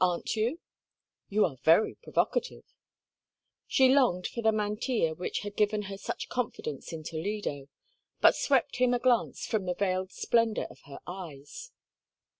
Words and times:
"Aren't 0.00 0.36
you?" 0.36 0.60
"You 1.30 1.44
are 1.46 1.56
very 1.64 1.96
provocative." 1.96 2.62
She 3.66 3.88
longed 3.92 4.28
for 4.28 4.40
the 4.40 4.52
mantilla 4.52 5.16
which 5.16 5.40
had 5.40 5.56
given 5.56 5.82
her 5.90 5.98
such 5.98 6.28
confidence 6.28 6.92
in 6.92 7.02
Toledo, 7.02 7.66
but 8.20 8.36
swept 8.36 8.76
him 8.76 8.94
a 8.94 9.00
glance 9.00 9.44
from 9.46 9.66
the 9.66 9.74
veiled 9.74 10.12
splendor 10.12 10.68
of 10.70 10.82
her 10.82 11.00
eyes. 11.08 11.72